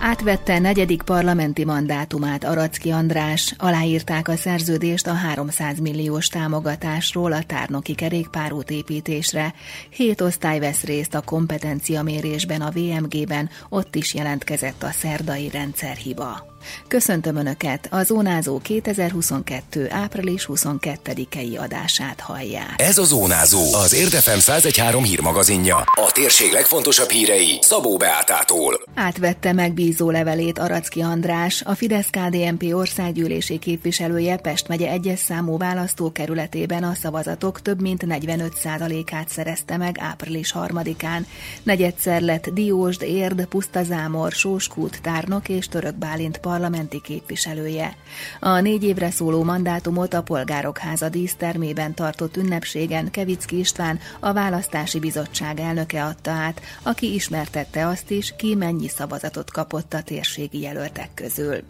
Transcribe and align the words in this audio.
Átvette 0.00 0.58
negyedik 0.58 1.02
parlamenti 1.02 1.64
mandátumát 1.64 2.44
Aracki 2.44 2.90
András, 2.90 3.54
aláírták 3.58 4.28
a 4.28 4.36
szerződést 4.36 5.06
a 5.06 5.12
300 5.12 5.78
milliós 5.78 6.26
támogatásról 6.26 7.32
a 7.32 7.42
tárnoki 7.42 7.94
kerékpárút 7.94 8.70
építésre. 8.70 9.54
Hét 9.90 10.20
osztály 10.20 10.58
vesz 10.58 10.82
részt 10.82 11.14
a 11.14 11.20
kompetenciamérésben 11.20 12.60
a 12.60 12.70
VMG-ben, 12.70 13.50
ott 13.68 13.94
is 13.94 14.14
jelentkezett 14.14 14.82
a 14.82 14.90
szerdai 14.90 15.48
rendszerhiba. 15.50 16.56
Köszöntöm 16.88 17.36
Önöket, 17.36 17.88
a 17.90 18.02
Zónázó 18.02 18.58
2022. 18.58 19.88
április 19.90 20.46
22-i 20.52 21.58
adását 21.60 22.20
hallják. 22.20 22.74
Ez 22.76 22.98
a 22.98 23.04
Zónázó, 23.04 23.74
az 23.74 23.94
Érdefem 23.94 24.38
1013 24.38 25.04
hírmagazinja. 25.04 25.76
A 25.76 26.10
térség 26.12 26.52
legfontosabb 26.52 27.10
hírei 27.10 27.58
Szabó 27.60 27.96
Beátától. 27.96 28.80
Átvette 28.94 29.52
megbízó 29.88 30.10
levelét 30.10 30.58
Aracki 30.58 31.00
András, 31.00 31.62
a 31.62 31.74
Fidesz-KDNP 31.74 32.74
országgyűlési 32.74 33.58
képviselője 33.58 34.36
Pest 34.36 34.68
megye 34.68 34.90
egyes 34.90 35.18
számú 35.18 35.58
választókerületében 35.58 36.82
a 36.82 36.94
szavazatok 36.94 37.62
több 37.62 37.80
mint 37.80 38.04
45%-át 38.06 39.28
szerezte 39.28 39.76
meg 39.76 39.96
április 40.00 40.54
3-án. 40.56 41.26
Negyedszer 41.62 42.20
lett 42.20 42.48
Diósd, 42.48 43.02
Érd, 43.02 43.46
Pusztazámor, 43.46 44.32
Sóskút, 44.32 45.00
Tárnok 45.02 45.48
és 45.48 45.68
Török 45.68 45.94
Bálint 45.94 46.38
parlamenti 46.38 47.00
képviselője. 47.00 47.96
A 48.40 48.60
négy 48.60 48.84
évre 48.84 49.10
szóló 49.10 49.42
mandátumot 49.42 50.14
a 50.14 50.22
Polgárok 50.22 50.78
Háza 50.78 51.08
dísztermében 51.08 51.94
tartott 51.94 52.36
ünnepségen 52.36 53.10
Kevicki 53.10 53.58
István, 53.58 53.98
a 54.20 54.32
Választási 54.32 54.98
Bizottság 54.98 55.60
elnöke 55.60 56.04
adta 56.04 56.30
át, 56.30 56.60
aki 56.82 57.14
ismertette 57.14 57.86
azt 57.86 58.10
is, 58.10 58.34
ki 58.36 58.54
mennyi 58.54 58.88
szavazatot 58.88 59.50
kapott 59.50 59.76
a 59.94 60.02
térségi 60.02 60.60
jelöltek 60.60 61.10
közül. 61.14 61.62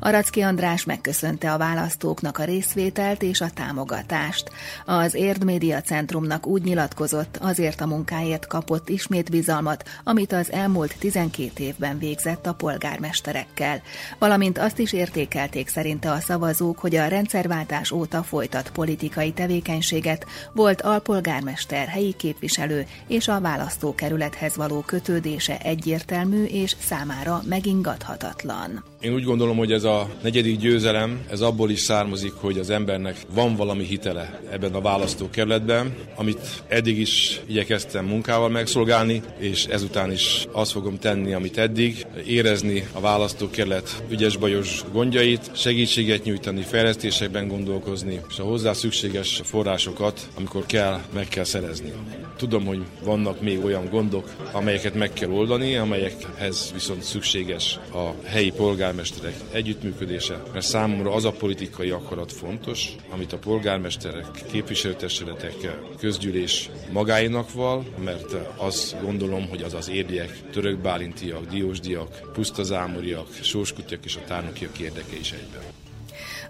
Aracki 0.00 0.40
András 0.40 0.84
megköszönte 0.84 1.52
a 1.52 1.58
választóknak 1.58 2.38
a 2.38 2.44
részvételt 2.44 3.22
és 3.22 3.40
a 3.40 3.50
támogatást. 3.50 4.50
Az 4.84 5.14
Érd 5.14 5.44
Média 5.44 5.80
Centrumnak 5.80 6.46
úgy 6.46 6.62
nyilatkozott, 6.62 7.38
azért 7.40 7.80
a 7.80 7.86
munkáért 7.86 8.46
kapott 8.46 8.88
ismét 8.88 9.30
bizalmat, 9.30 9.84
amit 10.04 10.32
az 10.32 10.52
elmúlt 10.52 10.98
12 10.98 11.62
évben 11.62 11.98
végzett 11.98 12.46
a 12.46 12.54
polgármesterekkel. 12.54 13.82
Valamint 14.18 14.58
azt 14.58 14.78
is 14.78 14.92
értékelték 14.92 15.68
szerinte 15.68 16.10
a 16.10 16.20
szavazók, 16.20 16.78
hogy 16.78 16.96
a 16.96 17.08
rendszerváltás 17.08 17.90
óta 17.90 18.22
folytat 18.22 18.70
politikai 18.70 19.32
tevékenységet, 19.32 20.26
volt 20.52 20.82
alpolgármester, 20.82 21.86
helyi 21.86 22.12
képviselő 22.12 22.86
és 23.06 23.28
a 23.28 23.40
választókerülethez 23.40 24.56
való 24.56 24.80
kötődése 24.80 25.58
egyértelmű 25.58 26.44
és 26.44 26.76
számára 26.78 27.42
megingathatatlan. 27.48 28.84
Én 29.00 29.12
úgy 29.12 29.24
gondolom, 29.24 29.57
hogy 29.58 29.72
ez 29.72 29.84
a 29.84 30.08
negyedik 30.22 30.58
győzelem, 30.58 31.20
ez 31.30 31.40
abból 31.40 31.70
is 31.70 31.80
származik, 31.80 32.32
hogy 32.32 32.58
az 32.58 32.70
embernek 32.70 33.16
van 33.34 33.56
valami 33.56 33.84
hitele 33.84 34.40
ebben 34.50 34.74
a 34.74 34.80
választókerületben, 34.80 35.94
amit 36.14 36.62
eddig 36.68 36.98
is 36.98 37.40
igyekeztem 37.46 38.04
munkával 38.04 38.48
megszolgálni, 38.48 39.22
és 39.38 39.64
ezután 39.64 40.12
is 40.12 40.46
azt 40.52 40.72
fogom 40.72 40.98
tenni, 40.98 41.32
amit 41.32 41.58
eddig, 41.58 42.06
érezni 42.26 42.86
a 42.92 43.00
választókerület 43.00 44.02
ügyes-bajos 44.10 44.84
gondjait, 44.92 45.50
segítséget 45.52 46.24
nyújtani, 46.24 46.62
fejlesztésekben 46.62 47.48
gondolkozni, 47.48 48.20
és 48.28 48.38
a 48.38 48.44
hozzá 48.44 48.72
szükséges 48.72 49.40
forrásokat, 49.44 50.28
amikor 50.34 50.66
kell, 50.66 51.00
meg 51.14 51.28
kell 51.28 51.44
szerezni. 51.44 51.92
Tudom, 52.36 52.66
hogy 52.66 52.80
vannak 53.04 53.40
még 53.40 53.64
olyan 53.64 53.88
gondok, 53.90 54.30
amelyeket 54.52 54.94
meg 54.94 55.12
kell 55.12 55.30
oldani, 55.30 55.76
amelyekhez 55.76 56.70
viszont 56.72 57.02
szükséges 57.02 57.78
a 57.92 58.10
helyi 58.24 58.50
polgármesterek 58.50 59.34
együttműködése, 59.52 60.42
mert 60.52 60.66
számomra 60.66 61.12
az 61.12 61.24
a 61.24 61.32
politikai 61.32 61.90
akarat 61.90 62.32
fontos, 62.32 62.94
amit 63.10 63.32
a 63.32 63.38
polgármesterek, 63.38 64.26
képviselőtestületek, 64.50 65.54
közgyűlés 65.98 66.70
magáinak 66.92 67.52
val, 67.52 67.84
mert 68.04 68.36
azt 68.56 69.02
gondolom, 69.02 69.48
hogy 69.48 69.62
az 69.62 69.74
az 69.74 69.88
érdiek, 69.90 70.50
török 70.50 70.78
bálintiak, 70.78 71.46
diósdiak, 71.46 72.32
pusztazámoriak, 72.32 73.26
sóskutyak 73.40 74.04
és 74.04 74.16
a 74.16 74.24
tárnokiak 74.26 74.78
érdeke 74.78 75.16
is 75.18 75.32
egyben. 75.32 75.62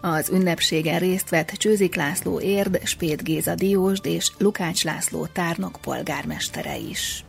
Az 0.01 0.31
ünnepségen 0.31 0.99
részt 0.99 1.31
vett 1.31 1.49
Csőzik 1.49 1.95
László 1.95 2.41
Érd, 2.41 2.81
Spét 2.85 3.23
Géza 3.23 3.55
Diósd 3.55 4.07
és 4.07 4.31
Lukács 4.39 4.85
László 4.85 5.27
tárnok 5.27 5.79
polgármestere 5.81 6.79
is. 6.79 7.25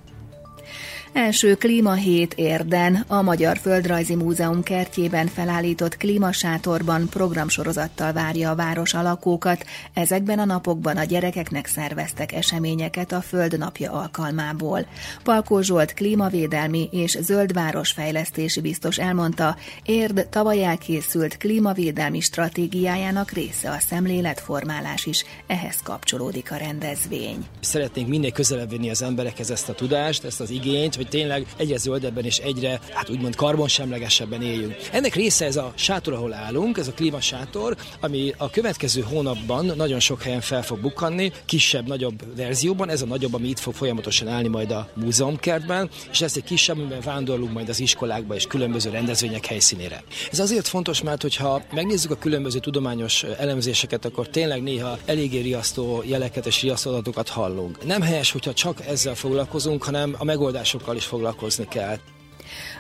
Első 1.13 1.55
klímahét 1.55 2.33
érden 2.33 3.03
a 3.07 3.21
Magyar 3.21 3.57
Földrajzi 3.57 4.15
Múzeum 4.15 4.63
kertjében 4.63 5.27
felállított 5.27 5.97
klímasátorban 5.97 7.09
programsorozattal 7.09 8.13
várja 8.13 8.49
a 8.49 8.55
város 8.55 8.93
a 8.93 9.01
lakókat. 9.01 9.65
Ezekben 9.93 10.39
a 10.39 10.45
napokban 10.45 10.97
a 10.97 11.03
gyerekeknek 11.03 11.67
szerveztek 11.67 12.31
eseményeket 12.33 13.11
a 13.11 13.21
Föld 13.21 13.57
napja 13.57 13.91
alkalmából. 13.91 14.85
Palkó 15.23 15.61
Zsolt 15.61 15.93
klímavédelmi 15.93 16.89
és 16.91 17.17
zöldváros 17.21 17.91
fejlesztési 17.91 18.61
biztos 18.61 18.97
elmondta, 18.97 19.57
Érd 19.85 20.27
tavaly 20.29 20.63
elkészült 20.63 21.37
klímavédelmi 21.37 22.19
stratégiájának 22.19 23.31
része 23.31 23.69
a 23.69 23.79
szemléletformálás 23.79 25.05
is, 25.05 25.25
ehhez 25.47 25.77
kapcsolódik 25.83 26.51
a 26.51 26.55
rendezvény. 26.55 27.45
Szeretnénk 27.59 28.07
minél 28.07 28.31
közelebb 28.31 28.69
vinni 28.69 28.89
az 28.89 29.01
emberekhez 29.01 29.51
ezt 29.51 29.69
a 29.69 29.73
tudást, 29.73 30.23
ezt 30.23 30.41
az 30.41 30.49
igényt, 30.49 30.95
hogy 30.99 31.07
tényleg 31.07 31.45
egyre 31.57 31.77
zöldebben 31.77 32.25
és 32.25 32.37
egyre, 32.37 32.79
hát 32.93 33.09
úgymond 33.09 33.35
karbonsemlegesebben 33.35 34.41
éljünk. 34.41 34.75
Ennek 34.91 35.15
része 35.15 35.45
ez 35.45 35.55
a 35.55 35.73
sátor, 35.75 36.13
ahol 36.13 36.33
állunk, 36.33 36.77
ez 36.77 36.87
a 36.87 36.91
klímasátor, 36.91 37.75
ami 37.99 38.33
a 38.37 38.49
következő 38.49 39.01
hónapban 39.01 39.65
nagyon 39.65 39.99
sok 39.99 40.21
helyen 40.21 40.41
fel 40.41 40.63
fog 40.63 40.79
bukkanni, 40.79 41.31
kisebb, 41.45 41.87
nagyobb 41.87 42.35
verzióban, 42.35 42.89
ez 42.89 43.01
a 43.01 43.05
nagyobb, 43.05 43.33
ami 43.33 43.47
itt 43.47 43.59
fog 43.59 43.73
folyamatosan 43.73 44.27
állni 44.27 44.47
majd 44.47 44.71
a 44.71 44.89
múzeumkertben, 44.93 45.89
és 46.11 46.21
ez 46.21 46.33
egy 46.35 46.43
kisebb, 46.43 46.77
amiben 46.77 47.01
vándorlunk 47.01 47.53
majd 47.53 47.69
az 47.69 47.79
iskolákba 47.79 48.35
és 48.35 48.45
különböző 48.45 48.89
rendezvények 48.89 49.45
helyszínére. 49.45 50.03
Ez 50.31 50.39
azért 50.39 50.67
fontos, 50.67 51.01
mert 51.01 51.21
hogyha 51.21 51.61
megnézzük 51.73 52.11
a 52.11 52.15
különböző 52.15 52.59
tudományos 52.59 53.23
elemzéseket, 53.23 54.05
akkor 54.05 54.27
tényleg 54.27 54.63
néha 54.63 54.97
eléggé 55.05 55.39
riasztó 55.39 56.03
jeleket 56.05 56.45
és 56.45 56.61
riasztó 56.61 56.89
adatokat 56.89 57.29
hallunk. 57.29 57.85
Nem 57.85 58.01
helyes, 58.01 58.31
hogyha 58.31 58.53
csak 58.53 58.85
ezzel 58.87 59.15
foglalkozunk, 59.15 59.83
hanem 59.83 60.15
a 60.17 60.23
megoldásokkal 60.23 60.88
is 60.95 61.05
foglalkozni 61.05 61.67
kell. 61.67 61.97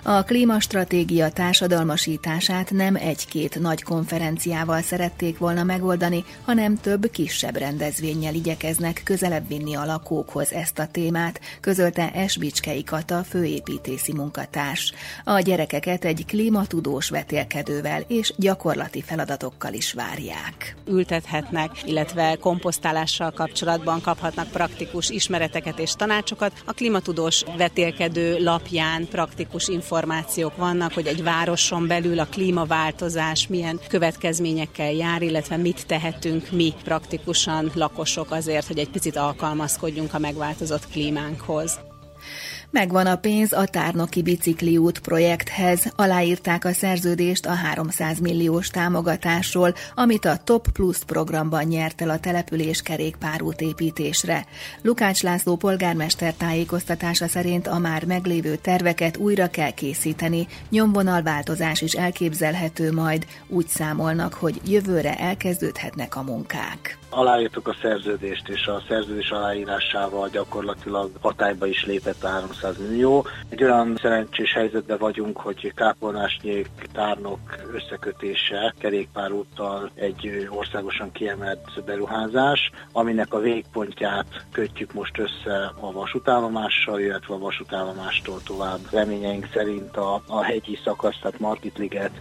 A 0.03 0.23
klímastratégia 0.23 1.29
társadalmasítását 1.29 2.71
nem 2.71 2.95
egy-két 2.95 3.59
nagy 3.59 3.83
konferenciával 3.83 4.81
szerették 4.81 5.37
volna 5.37 5.63
megoldani, 5.63 6.23
hanem 6.45 6.79
több 6.79 7.09
kisebb 7.11 7.57
rendezvényel 7.57 8.33
igyekeznek 8.33 9.01
közelebb 9.03 9.47
vinni 9.47 9.75
a 9.75 9.85
lakókhoz 9.85 10.53
ezt 10.53 10.79
a 10.79 10.87
témát, 10.91 11.39
közölte 11.61 12.11
Esbicskei 12.11 12.83
Kata 12.83 13.23
főépítési 13.23 14.13
munkatárs. 14.13 14.93
A 15.23 15.39
gyerekeket 15.39 16.05
egy 16.05 16.25
klímatudós 16.25 17.09
vetélkedővel 17.09 18.03
és 18.07 18.33
gyakorlati 18.37 19.01
feladatokkal 19.01 19.73
is 19.73 19.93
várják. 19.93 20.75
Ültethetnek, 20.87 21.71
illetve 21.85 22.37
komposztálással 22.39 23.31
kapcsolatban 23.31 24.01
kaphatnak 24.01 24.47
praktikus 24.47 25.09
ismereteket 25.09 25.79
és 25.79 25.93
tanácsokat. 25.93 26.51
A 26.65 26.73
klímatudós 26.73 27.43
vetélkedő 27.57 28.43
lapján 28.43 29.07
praktikus 29.07 29.58
információkat 29.67 30.07
információk 30.09 30.55
vannak, 30.55 30.93
hogy 30.93 31.07
egy 31.07 31.23
városon 31.23 31.87
belül 31.87 32.19
a 32.19 32.25
klímaváltozás 32.25 33.47
milyen 33.47 33.79
következményekkel 33.87 34.91
jár, 34.91 35.21
illetve 35.21 35.57
mit 35.57 35.87
tehetünk 35.87 36.51
mi 36.51 36.73
praktikusan 36.83 37.71
lakosok 37.73 38.31
azért, 38.31 38.67
hogy 38.67 38.77
egy 38.77 38.89
picit 38.89 39.15
alkalmazkodjunk 39.15 40.13
a 40.13 40.19
megváltozott 40.19 40.87
klímánkhoz. 40.89 41.88
Megvan 42.71 43.05
a 43.05 43.15
pénz 43.15 43.53
a 43.53 43.65
Tárnoki 43.65 44.21
Bicikliút 44.21 44.99
projekthez. 44.99 45.91
Aláírták 45.95 46.65
a 46.65 46.71
szerződést 46.71 47.45
a 47.45 47.53
300 47.53 48.19
milliós 48.19 48.69
támogatásról, 48.69 49.73
amit 49.95 50.25
a 50.25 50.37
Top 50.43 50.67
Plus 50.71 50.97
programban 50.97 51.63
nyert 51.63 52.01
el 52.01 52.09
a 52.09 52.19
település 52.19 52.81
kerékpárút 52.81 53.61
építésre. 53.61 54.45
Lukács 54.81 55.21
László 55.23 55.55
polgármester 55.55 56.33
tájékoztatása 56.33 57.27
szerint 57.27 57.67
a 57.67 57.77
már 57.77 58.05
meglévő 58.05 58.55
terveket 58.55 59.17
újra 59.17 59.47
kell 59.47 59.71
készíteni, 59.71 60.47
nyomvonalváltozás 60.69 61.81
is 61.81 61.93
elképzelhető 61.93 62.91
majd, 62.91 63.25
úgy 63.47 63.67
számolnak, 63.67 64.33
hogy 64.33 64.61
jövőre 64.65 65.15
elkezdődhetnek 65.17 66.15
a 66.15 66.23
munkák. 66.23 66.97
Aláírtuk 67.09 67.67
a 67.67 67.75
szerződést, 67.81 68.49
és 68.49 68.67
a 68.67 68.81
szerződés 68.87 69.29
aláírásával 69.29 70.29
gyakorlatilag 70.29 71.11
hatályba 71.21 71.65
is 71.65 71.85
lépett 71.85 72.23
a 72.23 72.27
300 72.27 72.77
millió. 72.77 73.25
Egy 73.49 73.63
olyan 73.63 73.97
szerencsés 74.01 74.53
helyzetben 74.53 74.97
vagyunk, 74.97 75.37
hogy 75.37 75.73
Kápolnásnyék 75.75 76.69
tárnok 76.93 77.39
összekötése 77.73 78.73
kerékpárúttal 78.79 79.91
egy 79.95 80.47
országosan 80.49 81.11
kiemelt 81.11 81.83
beruházás, 81.85 82.71
aminek 82.91 83.33
a 83.33 83.39
végpontját 83.39 84.45
kötjük 84.51 84.93
most 84.93 85.17
össze 85.17 85.73
a 85.79 85.91
vasútállomással, 85.91 86.99
illetve 86.99 87.33
a 87.33 87.39
vasútállomástól 87.39 88.41
tovább. 88.45 88.79
Reményeink 88.91 89.47
szerint 89.53 89.97
a, 89.97 90.21
a 90.27 90.43
hegyi 90.43 90.79
szakasz, 90.83 91.19
tehát 91.21 91.39
Margit 91.39 91.77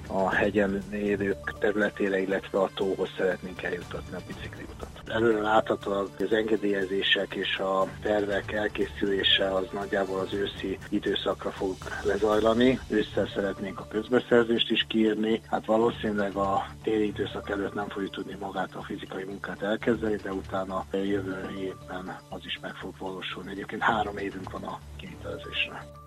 a 0.07 0.31
hegyen 0.31 0.83
élők 0.93 1.55
területére, 1.59 2.21
illetve 2.21 2.59
a 2.59 2.71
tóhoz 2.75 3.09
szeretnénk 3.17 3.63
eljutatni 3.63 4.17
a 4.17 4.21
bicikliutat. 4.27 4.78
Előre 5.09 5.41
láthatóan 5.41 6.09
az 6.19 6.33
engedélyezések 6.33 7.35
és 7.35 7.59
a 7.59 7.87
tervek 8.03 8.53
elkészülése 8.53 9.55
az 9.55 9.67
nagyjából 9.73 10.19
az 10.19 10.33
őszi 10.33 10.79
időszakra 10.89 11.51
fog 11.51 11.77
lezajlani. 12.05 12.79
Ősszel 12.89 13.29
szeretnénk 13.35 13.81
a 13.81 13.87
közbeszerzést 13.89 14.71
is 14.71 14.85
kiírni. 14.89 15.41
Hát 15.47 15.67
valószínűleg 15.67 16.35
a 16.35 16.67
téli 16.83 17.07
időszak 17.07 17.51
előtt 17.51 17.75
nem 17.75 17.89
fogjuk 17.89 18.13
tudni 18.13 18.37
magát 18.41 18.75
a 18.75 18.83
fizikai 18.83 19.25
munkát 19.25 19.63
elkezdeni, 19.63 20.17
de 20.17 20.33
utána 20.33 20.85
jövő 20.93 21.55
évben 21.59 22.19
az 22.29 22.41
is 22.45 22.59
meg 22.63 22.75
fog 22.75 22.95
valósulni. 22.99 23.51
Egyébként 23.51 23.83
három 23.83 24.17
évünk 24.17 24.51
van 24.51 24.63
a 24.63 24.79
kivitelezésre. 24.97 25.98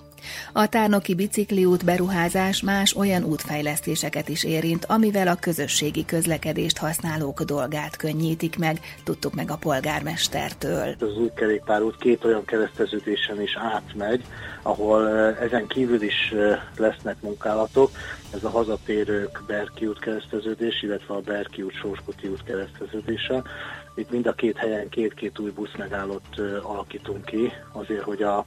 A 0.53 0.68
tárnoki 0.68 1.15
bicikliút 1.15 1.85
beruházás 1.85 2.62
más 2.62 2.95
olyan 2.95 3.23
útfejlesztéseket 3.23 4.29
is 4.29 4.44
érint, 4.44 4.85
amivel 4.85 5.27
a 5.27 5.35
közösségi 5.35 6.06
közlekedést 6.06 6.77
használók 6.77 7.41
dolgát 7.41 7.95
könnyítik 7.95 8.57
meg, 8.57 8.79
tudtuk 9.03 9.33
meg 9.33 9.51
a 9.51 9.57
polgármestertől. 9.57 10.95
Az 11.00 11.18
új 11.18 11.29
kerékpárút 11.35 11.97
két 11.97 12.25
olyan 12.25 12.45
kereszteződésen 12.45 13.41
is 13.41 13.57
átmegy, 13.57 14.23
ahol 14.62 15.09
ezen 15.35 15.68
kívül 15.68 16.01
is 16.01 16.33
lesznek 16.77 17.21
munkálatok. 17.21 17.91
Ez 18.33 18.44
a 18.44 18.50
hazatérők 18.50 19.44
Berki 19.47 19.85
út 19.85 20.00
kereszteződés, 20.00 20.83
illetve 20.83 21.13
a 21.13 21.21
Berki 21.21 21.62
út 21.62 21.75
Sóskuti 21.75 22.27
út 22.27 22.44
kereszteződése. 22.44 23.41
Itt 23.95 24.12
mind 24.12 24.27
a 24.27 24.33
két 24.33 24.57
helyen 24.57 24.89
két-két 24.89 25.39
új 25.39 25.50
buszmegállót 25.50 26.39
alakítunk 26.62 27.25
ki, 27.25 27.51
azért, 27.71 28.03
hogy 28.03 28.24
a 28.24 28.45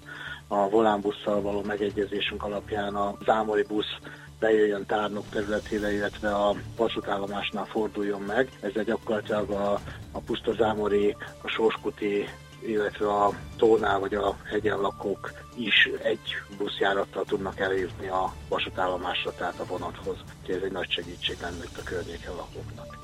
a 0.49 0.69
volánbusszal 0.69 1.41
való 1.41 1.62
megegyezésünk 1.62 2.43
alapján 2.43 2.94
a 2.94 3.17
zámori 3.25 3.62
busz 3.62 3.99
bejöjjön 4.38 4.87
tárnok 4.87 5.25
területére, 5.31 5.93
illetve 5.93 6.35
a 6.35 6.55
vasútállomásnál 6.76 7.64
forduljon 7.64 8.20
meg. 8.20 8.49
Ezzel 8.61 8.85
gyakorlatilag 8.85 9.50
a, 9.50 9.73
a 10.12 10.19
puszta 10.19 10.52
zámori, 10.52 11.17
a 11.43 11.49
sóskuti 11.49 12.29
illetve 12.67 13.08
a 13.08 13.31
tónál 13.56 13.99
vagy 13.99 14.14
a 14.14 14.37
hegyen 14.44 14.81
lakók 14.81 15.32
is 15.55 15.91
egy 16.02 16.35
buszjárattal 16.58 17.25
tudnak 17.25 17.58
eljutni 17.61 18.08
a 18.08 18.32
vasútállomásra, 18.49 19.35
tehát 19.35 19.58
a 19.58 19.64
vonathoz. 19.64 20.17
Úgyhogy 20.41 20.55
ez 20.55 20.62
egy 20.62 20.73
nagy 20.73 20.91
segítség 20.91 21.37
lenne 21.41 21.64
itt 21.64 21.79
a 21.79 21.82
környéken 21.82 22.35
lakóknak. 22.35 23.04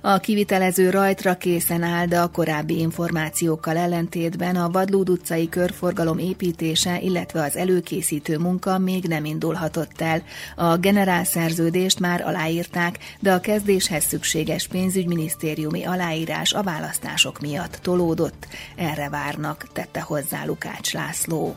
A 0.00 0.18
kivitelező 0.18 0.90
rajtra 0.90 1.36
készen 1.36 1.82
áll, 1.82 2.06
de 2.06 2.20
a 2.20 2.30
korábbi 2.30 2.78
információkkal 2.78 3.76
ellentétben 3.76 4.56
a 4.56 4.70
Vadlód 4.70 5.08
utcai 5.08 5.48
körforgalom 5.48 6.18
építése, 6.18 7.00
illetve 7.00 7.42
az 7.42 7.56
előkészítő 7.56 8.38
munka 8.38 8.78
még 8.78 9.04
nem 9.04 9.24
indulhatott 9.24 10.00
el. 10.00 10.22
A 10.56 10.76
generálszerződést 10.76 12.00
már 12.00 12.22
aláírták, 12.26 12.98
de 13.20 13.32
a 13.32 13.40
kezdéshez 13.40 14.04
szükséges 14.04 14.66
pénzügyminisztériumi 14.66 15.84
aláírás 15.84 16.52
a 16.52 16.62
választások 16.62 17.40
miatt 17.40 17.78
tolódott. 17.82 18.46
Erre 18.76 19.08
várnak, 19.08 19.66
tette 19.72 20.00
hozzá 20.00 20.44
Lukács 20.44 20.92
László. 20.92 21.56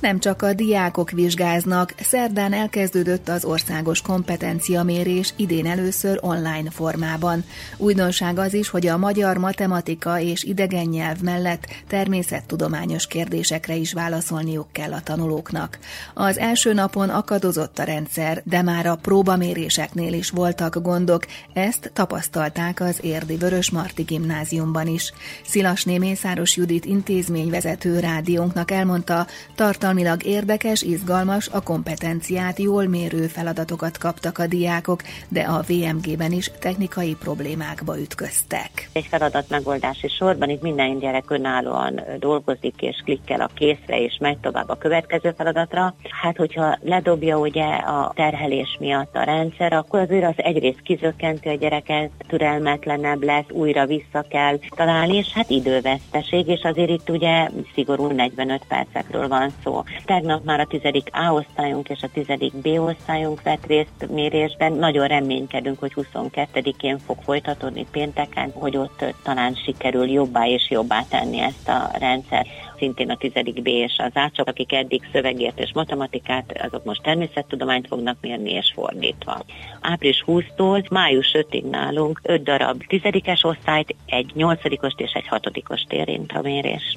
Nem 0.00 0.18
csak 0.18 0.42
a 0.42 0.52
diákok 0.52 1.10
vizsgáznak, 1.10 1.94
szerdán 2.00 2.52
elkezdődött 2.52 3.28
az 3.28 3.44
országos 3.44 4.00
kompetenciamérés 4.00 5.32
idén 5.36 5.66
először 5.66 6.18
online 6.20 6.70
formában. 6.70 7.44
Újdonság 7.76 8.38
az 8.38 8.54
is, 8.54 8.68
hogy 8.68 8.86
a 8.86 8.96
magyar 8.96 9.36
matematika 9.36 10.20
és 10.20 10.42
idegen 10.42 10.86
nyelv 10.86 11.20
mellett 11.20 11.66
természettudományos 11.86 13.06
kérdésekre 13.06 13.74
is 13.74 13.92
válaszolniuk 13.92 14.72
kell 14.72 14.92
a 14.92 15.00
tanulóknak. 15.00 15.78
Az 16.14 16.38
első 16.38 16.72
napon 16.72 17.08
akadozott 17.08 17.78
a 17.78 17.82
rendszer, 17.82 18.42
de 18.44 18.62
már 18.62 18.86
a 18.86 18.96
próbaméréseknél 18.96 20.12
is 20.12 20.30
voltak 20.30 20.82
gondok, 20.82 21.26
ezt 21.52 21.90
tapasztalták 21.92 22.80
az 22.80 22.98
Érdi 23.00 23.36
Vörös 23.36 23.70
Marti 23.70 24.02
gimnáziumban 24.02 24.86
is. 24.86 25.12
Szilasné 25.44 25.98
Mészáros 25.98 26.56
Judit 26.56 26.84
intézményvezető 26.84 27.98
rádiónknak 27.98 28.70
elmondta, 28.70 29.26
Tartalmilag 29.56 30.24
érdekes, 30.24 30.82
izgalmas, 30.82 31.48
a 31.48 31.62
kompetenciát 31.62 32.58
jól 32.58 32.86
mérő 32.86 33.26
feladatokat 33.26 33.98
kaptak 33.98 34.38
a 34.38 34.46
diákok, 34.46 35.02
de 35.28 35.40
a 35.40 35.62
VMG-ben 35.68 36.32
is 36.32 36.50
technikai 36.58 37.16
problémákba 37.20 37.98
ütköztek. 38.00 38.88
Egy 38.92 39.06
feladat 39.06 39.48
megoldási 39.48 40.08
sorban 40.08 40.48
itt 40.48 40.62
minden 40.62 40.98
gyerek 40.98 41.30
önállóan 41.30 42.00
dolgozik 42.18 42.74
és 42.82 43.00
klikkel 43.04 43.40
a 43.40 43.50
készre 43.54 44.00
és 44.00 44.18
megy 44.20 44.38
tovább 44.38 44.68
a 44.68 44.74
következő 44.74 45.34
feladatra. 45.36 45.94
Hát, 46.22 46.36
hogyha 46.36 46.78
ledobja 46.82 47.38
ugye 47.38 47.64
a 47.74 48.12
terhelés 48.14 48.76
miatt 48.80 49.16
a 49.16 49.22
rendszer, 49.22 49.72
akkor 49.72 50.00
azért 50.00 50.26
az 50.26 50.44
egyrészt 50.44 50.82
kizökkenti 50.82 51.48
a 51.48 51.54
gyereket, 51.54 52.10
türelmetlenebb 52.28 53.22
lesz, 53.22 53.50
újra 53.50 53.86
vissza 53.86 54.24
kell 54.28 54.58
találni, 54.76 55.16
és 55.16 55.32
hát 55.32 55.50
időveszteség, 55.50 56.48
és 56.48 56.62
azért 56.62 56.90
itt 56.90 57.10
ugye 57.10 57.48
szigorú 57.74 58.06
45 58.06 58.62
percekről 58.68 59.28
van 59.28 59.44
szó. 59.64 59.82
Tegnap 60.04 60.44
már 60.44 60.60
a 60.60 60.66
tizedik 60.66 61.08
A 61.12 61.32
osztályunk 61.32 61.88
és 61.88 62.02
a 62.02 62.08
tizedik 62.12 62.54
B 62.54 62.66
osztályunk 62.66 63.42
vett 63.42 63.66
részt 63.66 64.08
mérésben. 64.10 64.72
Nagyon 64.72 65.06
reménykedünk, 65.06 65.78
hogy 65.78 65.92
22-én 65.94 66.98
fog 66.98 67.16
folytatódni 67.22 67.86
pénteken, 67.90 68.52
hogy 68.54 68.76
ott 68.76 69.04
talán 69.22 69.54
sikerül 69.54 70.10
jobbá 70.10 70.46
és 70.46 70.70
jobbá 70.70 71.04
tenni 71.08 71.40
ezt 71.40 71.68
a 71.68 71.90
rendszert 71.98 72.48
szintén 72.78 73.10
a 73.10 73.16
tizedik 73.16 73.62
B 73.62 73.66
és 73.66 73.98
az 73.98 74.10
A 74.14 74.30
csak 74.32 74.48
akik 74.48 74.72
eddig 74.72 75.08
szövegért 75.12 75.60
és 75.60 75.72
matematikát, 75.74 76.60
azok 76.62 76.84
most 76.84 77.02
természettudományt 77.02 77.86
fognak 77.86 78.16
mérni, 78.20 78.50
és 78.50 78.72
fordítva. 78.74 79.44
Április 79.80 80.24
20-tól 80.26 80.90
május 80.90 81.34
5-ig 81.38 81.70
nálunk 81.70 82.20
5 82.22 82.42
darab 82.42 82.86
tizedikes 82.86 83.44
osztályt, 83.44 83.94
egy 84.06 84.30
nyolcadikost 84.34 85.00
és 85.00 85.12
egy 85.12 85.28
hatodikost 85.28 85.92
érint 85.92 86.32
a 86.32 86.40
mérés. 86.40 86.96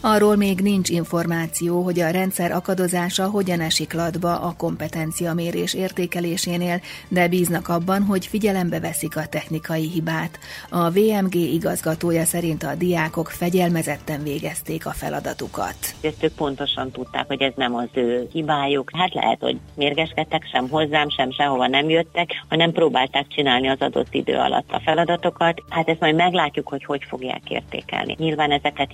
Arról 0.00 0.36
még 0.36 0.60
nincs 0.60 0.88
információ, 0.88 1.82
hogy 1.82 2.00
a 2.00 2.10
rendszer 2.10 2.52
akadozása 2.52 3.30
hogyan 3.30 3.60
esik 3.60 3.92
latba 3.92 4.40
a 4.40 4.54
kompetenciamérés 4.56 5.74
értékelésénél, 5.74 6.80
de 7.08 7.28
bíznak 7.28 7.68
abban, 7.68 8.02
hogy 8.02 8.26
figyelembe 8.26 8.80
veszik 8.80 9.16
a 9.16 9.26
technikai 9.26 9.88
hibát. 9.88 10.38
A 10.70 10.90
VMG 10.90 11.34
igazgatója 11.34 12.24
szerint 12.24 12.62
a 12.62 12.74
diákok 12.74 13.28
fegyelmezetten 13.28 14.22
végezték 14.22 14.86
a 14.86 14.90
feladatukat. 14.90 15.76
Ezt 16.00 16.24
ők 16.24 16.34
pontosan 16.34 16.90
tudták, 16.90 17.26
hogy 17.26 17.42
ez 17.42 17.52
nem 17.56 17.74
az 17.74 17.88
ő 17.92 18.28
hibájuk. 18.32 18.90
Hát 18.92 19.14
lehet, 19.14 19.40
hogy 19.40 19.58
mérgeskedtek, 19.74 20.48
sem 20.52 20.68
hozzám, 20.68 21.08
sem 21.08 21.30
sehova 21.32 21.66
nem 21.66 21.88
jöttek, 21.88 22.30
hanem 22.48 22.72
próbálták 22.72 23.26
csinálni 23.28 23.68
az 23.68 23.80
adott 23.80 24.14
idő 24.14 24.34
alatt 24.34 24.72
a 24.72 24.80
feladatokat. 24.84 25.62
Hát 25.68 25.88
ezt 25.88 26.00
majd 26.00 26.14
meglátjuk, 26.14 26.68
hogy 26.68 26.84
hogy 26.84 27.04
fogják 27.08 27.50
értékelni. 27.50 28.14
Nyilván 28.18 28.50
ezeket 28.50 28.92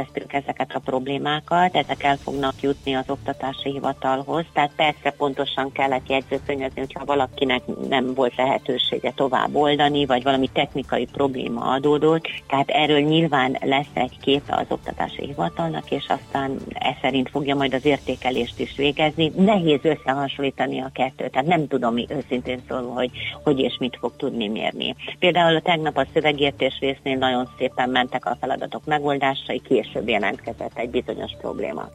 jegyzőkönyveztük 0.00 0.32
ezeket 0.32 0.74
a 0.74 0.78
problémákat, 0.78 1.76
ezek 1.76 2.02
el 2.02 2.16
fognak 2.16 2.54
jutni 2.60 2.94
az 2.94 3.04
oktatási 3.06 3.70
hivatalhoz, 3.70 4.44
tehát 4.52 4.70
persze 4.76 5.10
pontosan 5.10 5.72
kellett 5.72 6.08
jegyzőkönyvezni, 6.08 6.80
hogyha 6.80 7.04
valakinek 7.04 7.62
nem 7.88 8.14
volt 8.14 8.36
lehetősége 8.36 9.10
tovább 9.10 9.54
oldani, 9.54 10.06
vagy 10.06 10.22
valami 10.22 10.48
technikai 10.52 11.06
probléma 11.12 11.60
adódott, 11.60 12.24
tehát 12.48 12.68
erről 12.68 13.00
nyilván 13.00 13.56
lesz 13.60 13.94
egy 13.94 14.18
kép 14.20 14.42
az 14.48 14.66
oktatási 14.68 15.24
hivatalnak, 15.24 15.90
és 15.90 16.06
aztán 16.08 16.56
e 16.72 16.96
szerint 17.02 17.30
fogja 17.30 17.54
majd 17.54 17.74
az 17.74 17.84
értékelést 17.84 18.60
is 18.60 18.76
végezni. 18.76 19.32
Nehéz 19.36 19.80
összehasonlítani 19.82 20.80
a 20.80 20.90
kettőt, 20.92 21.30
tehát 21.30 21.46
nem 21.48 21.68
tudom 21.68 21.98
őszintén 21.98 22.62
szólva, 22.68 22.92
hogy 22.92 23.10
hogy 23.44 23.58
és 23.58 23.76
mit 23.78 23.96
fog 24.00 24.12
tudni 24.16 24.48
mérni. 24.48 24.94
Például 25.18 25.56
a 25.56 25.60
tegnap 25.60 25.96
a 25.96 26.06
szövegértés 26.12 26.78
résznél 26.80 27.16
nagyon 27.16 27.48
szépen 27.58 27.88
mentek 27.88 28.26
a 28.26 28.36
feladatok 28.40 28.84
megoldásai, 28.84 29.60
később 29.92 30.08
jelentkezett 30.08 30.78
egy 30.78 30.90
bizonyos 30.90 31.32
probléma. 31.40 31.88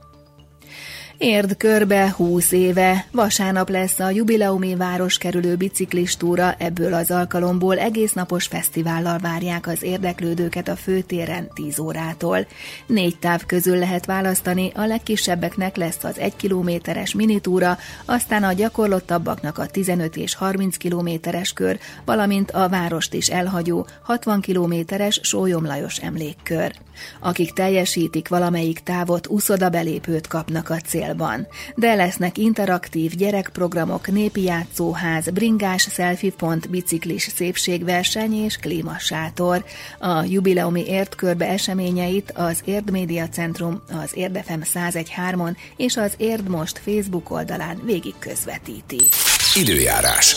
Érd 1.18 1.58
körbe 1.58 2.14
20 2.16 2.52
éve. 2.52 3.06
Vasárnap 3.12 3.70
lesz 3.70 4.00
a 4.00 4.10
jubileumi 4.10 4.76
városkerülő 4.76 5.56
biciklistúra, 5.56 6.56
ebből 6.58 6.94
az 6.94 7.12
alkalomból 7.12 7.78
egész 7.78 8.14
napos 8.14 8.48
fesztivállal 8.48 9.18
várják 9.18 9.68
az 9.68 9.84
érdeklődőket 9.84 10.68
a 10.68 10.76
főtéren 10.76 11.50
10 11.54 11.80
órától. 11.80 12.48
Négy 12.88 13.18
táv 13.20 13.46
közül 13.46 13.78
lehet 13.78 14.06
választani, 14.06 14.72
a 14.76 14.86
legkisebbeknek 14.86 15.76
lesz 15.76 16.04
az 16.04 16.20
1 16.20 16.36
kilométeres 16.36 17.14
minitúra, 17.14 17.78
aztán 18.06 18.44
a 18.44 18.54
gyakorlottabbaknak 18.54 19.58
a 19.58 19.66
15 19.66 20.18
és 20.18 20.36
30 20.36 20.78
kilométeres 20.78 21.54
kör, 21.54 21.80
valamint 22.06 22.52
a 22.52 22.70
várost 22.70 23.14
is 23.14 23.30
elhagyó 23.30 23.88
60 24.02 24.42
kilométeres 24.42 25.20
sólyomlajos 25.24 25.98
emlékkör. 25.98 26.76
Akik 27.20 27.54
teljesítik 27.54 28.28
valamelyik 28.28 28.80
távot, 28.80 29.28
uszoda 29.28 29.70
belépőt 29.70 30.28
kapnak 30.28 30.70
a 30.70 30.78
célban. 31.06 31.48
De 31.76 31.96
lesznek 31.96 32.38
interaktív 32.38 33.16
gyerekprogramok, 33.16 34.08
népi 34.08 34.44
játszóház, 34.44 35.30
bringás 35.30 35.82
selfie-pont, 35.82 36.70
biciklis 36.70 37.24
szépségverseny 37.36 38.34
és 38.34 38.58
klímasátor. 38.58 39.66
A 40.00 40.24
jubileumi 40.24 40.84
értkörbe 40.88 41.48
eseményeit 41.48 42.32
az 42.36 42.62
Érd 42.66 42.92
Média 42.92 43.28
Centrum, 43.28 43.82
az 44.04 44.12
Érdefem 44.14 44.62
1013-on 44.74 45.56
és 45.76 45.98
az 45.98 46.14
Érd 46.18 46.50
Most 46.50 46.78
Facebook 46.78 47.32
oldalán 47.32 47.80
végig 47.84 48.14
közvetíti. 48.20 49.10
Időjárás. 49.56 50.36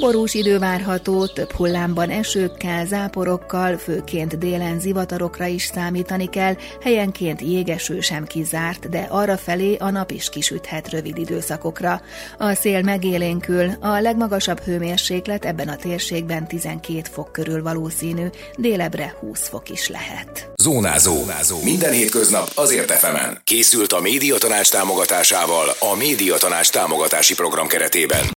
Borús 0.00 0.34
idő 0.34 0.58
várható, 0.58 1.26
több 1.26 1.52
hullámban 1.52 2.10
esőkkel, 2.10 2.86
záporokkal, 2.86 3.76
főként 3.76 4.38
délen 4.38 4.80
zivatarokra 4.80 5.46
is 5.46 5.64
számítani 5.74 6.28
kell, 6.28 6.54
helyenként 6.82 7.40
jégeső 7.40 8.00
sem 8.00 8.24
kizárt, 8.24 8.88
de 8.88 9.06
arra 9.10 9.36
felé 9.36 9.76
a 9.76 9.90
nap 9.90 10.10
is 10.10 10.28
kisüthet 10.28 10.90
rövid 10.90 11.18
időszakokra. 11.18 12.00
A 12.38 12.54
szél 12.54 12.82
megélénkül, 12.82 13.70
a 13.80 14.00
legmagasabb 14.00 14.60
hőmérséklet 14.60 15.44
ebben 15.44 15.68
a 15.68 15.76
térségben 15.76 16.46
12 16.48 17.00
fok 17.12 17.32
körül 17.32 17.62
valószínű, 17.62 18.26
délebre 18.56 19.16
20 19.20 19.48
fok 19.48 19.70
is 19.70 19.88
lehet. 19.88 20.50
Zónázó. 20.62 21.14
Zónázó. 21.14 21.58
Minden 21.62 21.92
hétköznap 21.92 22.50
azért 22.54 22.90
efemen. 22.90 23.40
Készült 23.44 23.92
a 23.92 24.00
médiatanács 24.00 24.70
támogatásával 24.70 25.68
a 25.78 25.96
Médiatanács 25.96 26.70
támogatási 26.70 27.34
program 27.34 27.66
keretében. 27.66 28.24